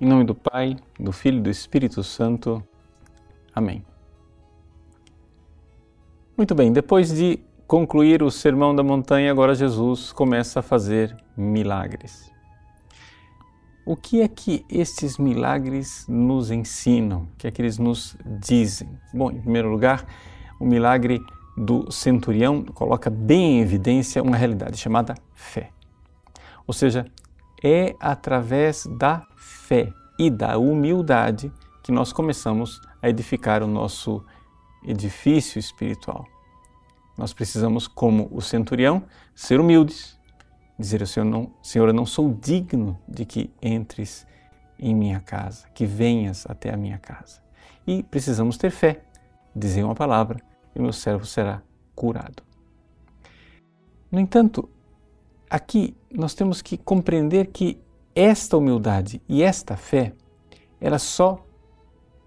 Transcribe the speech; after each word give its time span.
Em 0.00 0.06
nome 0.06 0.22
do 0.22 0.32
Pai, 0.32 0.76
do 0.96 1.10
Filho 1.10 1.38
e 1.38 1.42
do 1.42 1.50
Espírito 1.50 2.04
Santo. 2.04 2.62
Amém. 3.52 3.84
Muito 6.36 6.54
bem, 6.54 6.72
depois 6.72 7.12
de 7.12 7.40
concluir 7.66 8.22
o 8.22 8.30
Sermão 8.30 8.72
da 8.76 8.84
Montanha, 8.84 9.28
agora 9.28 9.56
Jesus 9.56 10.12
começa 10.12 10.60
a 10.60 10.62
fazer 10.62 11.16
milagres. 11.36 12.30
O 13.84 13.96
que 13.96 14.20
é 14.20 14.28
que 14.28 14.64
estes 14.70 15.18
milagres 15.18 16.06
nos 16.08 16.52
ensinam? 16.52 17.22
O 17.22 17.36
que 17.36 17.48
é 17.48 17.50
que 17.50 17.60
eles 17.60 17.76
nos 17.76 18.16
dizem? 18.24 18.88
Bom, 19.12 19.32
em 19.32 19.40
primeiro 19.40 19.68
lugar, 19.68 20.06
o 20.60 20.64
milagre 20.64 21.20
do 21.56 21.90
centurião 21.90 22.62
coloca 22.62 23.10
bem 23.10 23.58
em 23.58 23.60
evidência 23.62 24.22
uma 24.22 24.36
realidade 24.36 24.76
chamada 24.76 25.16
fé. 25.34 25.70
Ou 26.68 26.72
seja, 26.72 27.04
é 27.62 27.96
através 27.98 28.86
da 28.86 29.26
fé 29.36 29.92
e 30.18 30.30
da 30.30 30.58
humildade 30.58 31.52
que 31.82 31.92
nós 31.92 32.12
começamos 32.12 32.80
a 33.02 33.08
edificar 33.08 33.62
o 33.62 33.66
nosso 33.66 34.24
edifício 34.84 35.58
espiritual. 35.58 36.26
Nós 37.16 37.32
precisamos, 37.32 37.88
como 37.88 38.28
o 38.30 38.40
centurião, 38.40 39.02
ser 39.34 39.58
humildes, 39.58 40.18
dizer 40.78 41.00
ao 41.00 41.06
Senhor, 41.06 41.26
não, 41.26 41.52
Senhor, 41.62 41.88
eu 41.88 41.94
não 41.94 42.06
sou 42.06 42.32
digno 42.32 42.98
de 43.08 43.24
que 43.24 43.50
entres 43.60 44.26
em 44.78 44.94
minha 44.94 45.20
casa, 45.20 45.66
que 45.74 45.84
venhas 45.84 46.46
até 46.48 46.72
a 46.72 46.76
minha 46.76 46.98
casa. 46.98 47.42
E 47.86 48.02
precisamos 48.04 48.56
ter 48.56 48.70
fé, 48.70 49.02
dizer 49.54 49.82
uma 49.82 49.94
palavra 49.94 50.40
e 50.74 50.80
meu 50.80 50.92
servo 50.92 51.26
será 51.26 51.62
curado. 51.94 52.42
No 54.10 54.20
entanto, 54.20 54.68
aqui 55.50 55.96
nós 56.12 56.34
temos 56.34 56.62
que 56.62 56.76
compreender 56.76 57.46
que 57.46 57.80
esta 58.14 58.56
humildade 58.56 59.22
e 59.28 59.42
esta 59.42 59.76
fé, 59.76 60.12
ela 60.80 60.98
só 60.98 61.44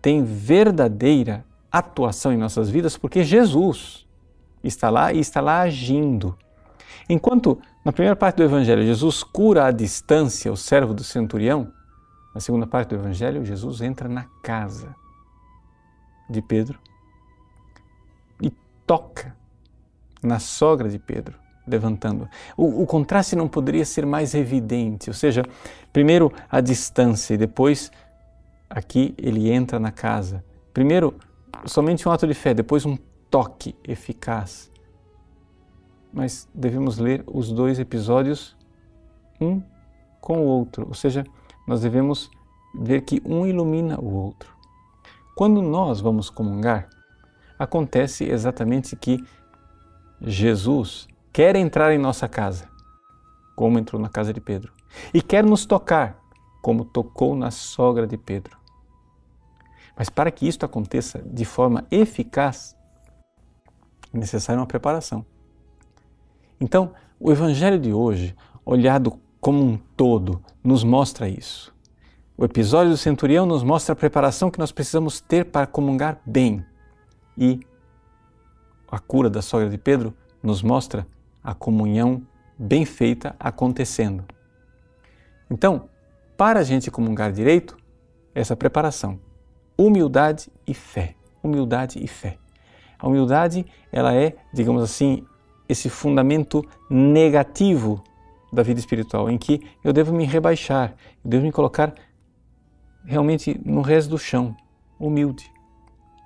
tem 0.01 0.23
verdadeira 0.23 1.45
atuação 1.71 2.33
em 2.33 2.37
nossas 2.37 2.69
vidas 2.69 2.97
porque 2.97 3.23
Jesus 3.23 4.07
está 4.63 4.89
lá 4.89 5.13
e 5.13 5.19
está 5.19 5.41
lá 5.41 5.61
agindo. 5.61 6.37
Enquanto 7.09 7.59
na 7.83 7.91
primeira 7.91 8.15
parte 8.15 8.37
do 8.37 8.43
Evangelho 8.43 8.83
Jesus 8.83 9.23
cura 9.23 9.65
à 9.65 9.71
distância 9.71 10.51
o 10.51 10.57
servo 10.57 10.93
do 10.93 11.03
centurião, 11.03 11.71
na 12.33 12.39
segunda 12.39 12.65
parte 12.65 12.89
do 12.89 12.95
Evangelho 12.95 13.43
Jesus 13.45 13.81
entra 13.81 14.07
na 14.07 14.25
casa 14.43 14.95
de 16.29 16.41
Pedro 16.41 16.79
e 18.41 18.49
toca 18.85 19.35
na 20.23 20.39
sogra 20.39 20.87
de 20.87 20.97
Pedro 20.97 21.37
levantando. 21.71 22.29
O, 22.55 22.83
o, 22.83 22.85
contraste 22.85 23.35
não 23.35 23.47
poderia 23.47 23.85
ser 23.85 24.05
mais 24.05 24.35
evidente, 24.35 25.09
ou 25.09 25.13
seja, 25.13 25.43
primeiro 25.91 26.31
a 26.49 26.61
distância 26.61 27.33
e 27.33 27.37
depois 27.37 27.91
aqui 28.69 29.15
ele 29.17 29.51
entra 29.51 29.79
na 29.79 29.91
casa. 29.91 30.43
Primeiro 30.73 31.15
somente 31.65 32.07
um 32.07 32.11
ato 32.11 32.27
de 32.27 32.33
fé, 32.33 32.53
depois 32.53 32.85
um 32.85 32.97
toque 33.29 33.75
eficaz. 33.83 34.71
Mas 36.13 36.47
devemos 36.53 36.97
ler 36.97 37.23
os 37.25 37.51
dois 37.51 37.79
episódios 37.79 38.55
um 39.39 39.61
com 40.19 40.39
o 40.39 40.45
outro, 40.45 40.85
ou 40.87 40.93
seja, 40.93 41.25
nós 41.67 41.81
devemos 41.81 42.29
ver 42.75 43.01
que 43.01 43.21
um 43.25 43.45
ilumina 43.47 43.99
o 43.99 44.13
outro. 44.13 44.53
Quando 45.35 45.61
nós 45.61 45.99
vamos 45.99 46.29
comungar, 46.29 46.87
acontece 47.57 48.25
exatamente 48.25 48.95
que 48.95 49.23
Jesus 50.21 51.07
quer 51.31 51.55
entrar 51.55 51.93
em 51.93 51.97
nossa 51.97 52.27
casa, 52.27 52.69
como 53.55 53.79
entrou 53.79 54.01
na 54.01 54.09
casa 54.09 54.33
de 54.33 54.41
Pedro, 54.41 54.73
e 55.13 55.21
quer 55.21 55.43
nos 55.43 55.65
tocar, 55.65 56.19
como 56.61 56.85
tocou 56.85 57.35
na 57.35 57.51
sogra 57.51 58.05
de 58.05 58.17
Pedro. 58.17 58.57
Mas 59.97 60.09
para 60.09 60.31
que 60.31 60.47
isto 60.47 60.65
aconteça 60.65 61.21
de 61.25 61.45
forma 61.45 61.85
eficaz, 61.91 62.75
é 64.13 64.17
necessária 64.17 64.59
uma 64.59 64.67
preparação. 64.67 65.25
Então, 66.59 66.93
o 67.19 67.31
Evangelho 67.31 67.79
de 67.79 67.93
hoje, 67.93 68.35
olhado 68.65 69.19
como 69.39 69.63
um 69.63 69.77
todo, 69.77 70.43
nos 70.63 70.83
mostra 70.83 71.27
isso. 71.27 71.73
O 72.37 72.43
episódio 72.43 72.91
do 72.91 72.97
centurião 72.97 73.45
nos 73.45 73.63
mostra 73.63 73.93
a 73.93 73.95
preparação 73.95 74.49
que 74.49 74.59
nós 74.59 74.71
precisamos 74.71 75.21
ter 75.21 75.45
para 75.45 75.67
comungar 75.67 76.19
bem. 76.25 76.65
E 77.37 77.59
a 78.91 78.99
cura 78.99 79.29
da 79.29 79.41
sogra 79.41 79.69
de 79.69 79.77
Pedro 79.77 80.13
nos 80.41 80.61
mostra 80.61 81.05
a 81.43 81.53
comunhão 81.53 82.21
bem 82.57 82.85
feita 82.85 83.35
acontecendo. 83.39 84.23
Então, 85.49 85.89
para 86.37 86.59
a 86.59 86.63
gente 86.63 86.89
comungar 86.89 87.31
direito, 87.31 87.77
essa 88.33 88.55
preparação, 88.55 89.19
humildade 89.77 90.51
e 90.65 90.73
fé, 90.73 91.15
humildade 91.43 92.03
e 92.03 92.07
fé. 92.07 92.37
A 92.97 93.07
humildade, 93.07 93.65
ela 93.91 94.13
é, 94.13 94.35
digamos 94.53 94.83
assim, 94.83 95.25
esse 95.67 95.89
fundamento 95.89 96.63
negativo 96.89 98.03
da 98.53 98.61
vida 98.61 98.79
espiritual, 98.79 99.29
em 99.29 99.37
que 99.37 99.61
eu 99.83 99.91
devo 99.91 100.13
me 100.13 100.25
rebaixar, 100.25 100.95
eu 101.23 101.29
devo 101.29 101.43
me 101.43 101.51
colocar 101.51 101.93
realmente 103.05 103.59
no 103.65 103.81
resto 103.81 104.09
do 104.11 104.17
chão, 104.17 104.55
humilde. 104.99 105.51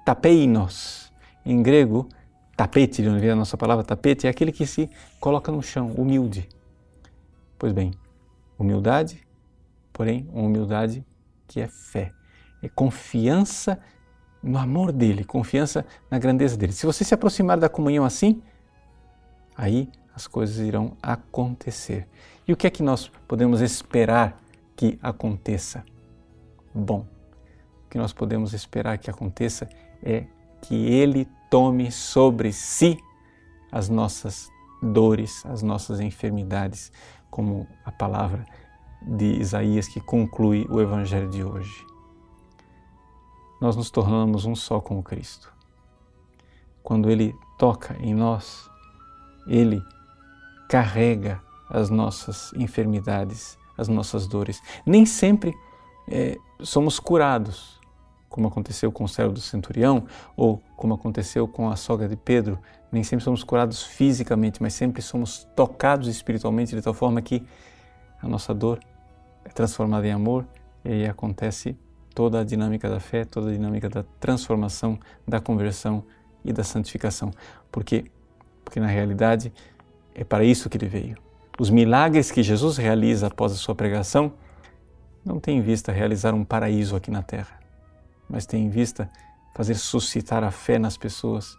Tapeinos, 0.06 1.14
em 1.46 1.62
grego, 1.64 2.08
tapete, 2.55 3.01
de 3.01 3.09
onde 3.09 3.19
vem 3.19 3.31
a 3.31 3.35
nossa 3.35 3.57
palavra 3.57 3.83
tapete, 3.83 4.27
é 4.27 4.29
aquele 4.29 4.51
que 4.51 4.66
se 4.66 4.89
coloca 5.19 5.51
no 5.51 5.61
chão, 5.61 5.91
humilde. 5.91 6.47
Pois 7.57 7.73
bem, 7.73 7.91
humildade, 8.57 9.25
porém, 9.91 10.27
uma 10.31 10.43
humildade 10.43 11.05
que 11.47 11.59
é 11.59 11.67
fé, 11.67 12.11
é 12.61 12.69
confiança 12.69 13.79
no 14.41 14.57
amor 14.57 14.91
dele, 14.91 15.23
confiança 15.23 15.85
na 16.09 16.19
grandeza 16.19 16.55
dele. 16.55 16.71
Se 16.71 16.85
você 16.85 17.03
se 17.03 17.13
aproximar 17.13 17.57
da 17.59 17.67
comunhão 17.67 18.05
assim, 18.05 18.41
aí 19.55 19.89
as 20.13 20.27
coisas 20.27 20.57
irão 20.57 20.95
acontecer. 21.01 22.07
E 22.47 22.53
o 22.53 22.57
que 22.57 22.67
é 22.67 22.69
que 22.69 22.83
nós 22.83 23.11
podemos 23.27 23.59
esperar 23.59 24.39
que 24.75 24.99
aconteça? 25.01 25.83
Bom, 26.73 27.05
o 27.85 27.89
que 27.89 27.97
nós 27.97 28.13
podemos 28.13 28.53
esperar 28.53 28.97
que 28.97 29.09
aconteça 29.09 29.67
é 30.03 30.25
que 30.61 30.75
ele 30.75 31.27
tome 31.55 31.91
sobre 31.91 32.51
si 32.51 32.99
as 33.71 33.89
nossas 33.89 34.49
dores, 34.81 35.45
as 35.45 35.61
nossas 35.61 35.99
enfermidades, 35.99 36.91
como 37.29 37.67
a 37.85 37.91
palavra 37.91 38.45
de 39.01 39.39
Isaías 39.39 39.88
que 39.88 40.01
conclui 40.01 40.66
o 40.69 40.81
evangelho 40.81 41.29
de 41.29 41.43
hoje 41.43 41.85
nós 43.59 43.75
nos 43.75 43.89
tornamos 43.89 44.45
um 44.45 44.55
só 44.55 44.79
com 44.79 44.99
o 44.99 45.03
Cristo. 45.03 45.51
Quando 46.83 47.09
Ele 47.09 47.33
toca 47.57 47.95
em 47.99 48.13
nós, 48.13 48.69
Ele 49.47 49.81
carrega 50.69 51.41
as 51.69 51.89
nossas 51.89 52.51
enfermidades, 52.53 53.57
as 53.77 53.87
nossas 53.87 54.27
dores. 54.27 54.61
Nem 54.85 55.05
sempre 55.05 55.53
é, 56.07 56.37
somos 56.59 56.99
curados, 56.99 57.79
como 58.35 58.50
aconteceu 58.50 58.91
com 58.91 59.06
o 59.06 59.07
servo 59.07 59.31
do 59.31 59.40
centurião 59.40 60.03
ou 60.35 60.62
como 60.75 60.94
aconteceu 60.94 61.47
com 61.47 61.69
a 61.69 61.78
sogra 61.78 62.06
de 62.06 62.18
Pedro. 62.18 62.59
Nem 62.91 63.01
sempre 63.01 63.23
somos 63.23 63.46
curados 63.46 63.81
fisicamente, 63.81 64.62
mas 64.62 64.73
sempre 64.73 65.01
somos 65.01 65.47
tocados 65.56 66.09
espiritualmente 66.09 66.75
de 66.75 66.81
tal 66.81 66.94
forma 66.94 67.22
que 67.22 67.41
a 68.22 68.28
nossa 68.28 68.53
dor 68.53 68.81
é 69.46 69.47
transformada 69.47 70.06
em 70.06 70.12
amor 70.12 70.46
e 70.84 71.06
acontece 71.06 71.78
toda 72.13 72.41
a 72.41 72.44
dinâmica 72.44 72.90
da 72.90 73.00
fé, 73.00 73.23
toda 73.23 73.51
a 73.51 73.53
dinâmica 73.53 73.88
da 73.88 74.03
transformação, 74.19 75.00
da 75.25 75.40
conversão 75.40 76.03
e 76.44 76.52
da 76.52 76.63
santificação. 76.66 77.31
Por 77.72 77.85
quê? 77.85 78.03
Porque 78.66 78.81
na 78.81 78.88
realidade 78.88 79.53
é 80.13 80.25
para 80.25 80.44
isso 80.44 80.69
que 80.69 80.75
ele 80.75 80.90
veio. 80.90 81.16
Os 81.57 81.69
milagres 81.69 82.31
que 82.31 82.43
Jesus 82.43 82.76
realiza 82.76 83.28
após 83.28 83.53
a 83.53 83.55
sua 83.55 83.73
pregação 83.73 84.34
não 85.23 85.40
tem 85.40 85.58
em 85.58 85.61
vista 85.61 85.93
realizar 85.93 86.34
um 86.34 86.43
paraíso 86.43 86.97
aqui 86.97 87.09
na 87.09 87.23
terra, 87.23 87.64
mas 88.29 88.45
tem 88.45 88.66
em 88.66 88.69
vista 88.69 89.09
fazer 89.55 89.75
suscitar 89.75 90.43
a 90.43 90.51
fé 90.51 90.77
nas 90.77 90.97
pessoas 90.97 91.57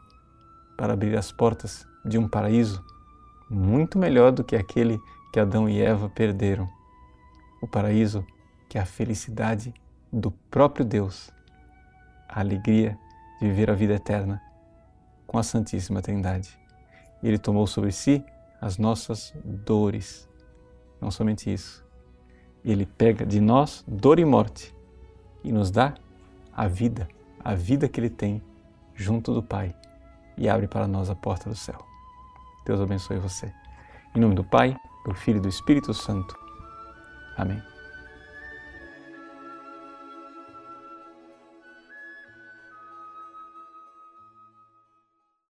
para 0.76 0.92
abrir 0.92 1.16
as 1.16 1.32
portas 1.32 1.86
de 2.04 2.18
um 2.18 2.28
paraíso 2.28 2.84
muito 3.48 3.98
melhor 3.98 4.32
do 4.32 4.44
que 4.44 4.56
aquele 4.56 5.00
que 5.32 5.40
Adão 5.40 5.68
e 5.68 5.80
Eva 5.80 6.08
perderam. 6.08 6.68
O 7.60 7.66
paraíso 7.66 8.24
que 8.68 8.78
é 8.78 8.80
a 8.80 8.86
felicidade 8.86 9.72
do 10.12 10.30
próprio 10.30 10.84
Deus 10.84 11.30
a 12.28 12.40
alegria 12.40 12.98
de 13.40 13.48
viver 13.48 13.70
a 13.70 13.74
vida 13.74 13.94
eterna 13.94 14.42
com 15.26 15.38
a 15.38 15.42
Santíssima 15.42 16.02
Trindade. 16.02 16.58
Ele 17.22 17.38
tomou 17.38 17.66
sobre 17.66 17.92
si 17.92 18.24
as 18.60 18.78
nossas 18.78 19.34
dores. 19.44 20.28
Não 21.00 21.10
somente 21.10 21.52
isso, 21.52 21.84
ele 22.64 22.86
pega 22.86 23.24
de 23.24 23.40
nós 23.40 23.84
dor 23.86 24.18
e 24.18 24.24
morte 24.24 24.74
e 25.44 25.52
nos 25.52 25.70
dá 25.70 25.94
a 26.56 26.66
vida, 26.66 27.06
a 27.44 27.54
vida 27.54 27.86
que 27.86 28.00
ele 28.00 28.08
tem 28.08 28.42
junto 28.94 29.34
do 29.34 29.42
Pai 29.42 29.74
e 30.38 30.48
abre 30.48 30.66
para 30.66 30.88
nós 30.88 31.10
a 31.10 31.14
porta 31.14 31.50
do 31.50 31.54
céu. 31.54 31.78
Deus 32.64 32.80
abençoe 32.80 33.18
você. 33.18 33.52
Em 34.14 34.20
nome 34.20 34.34
do 34.34 34.42
Pai, 34.42 34.74
do 35.04 35.12
Filho 35.12 35.36
e 35.36 35.40
do 35.40 35.48
Espírito 35.48 35.92
Santo. 35.92 36.34
Amém. 37.36 37.75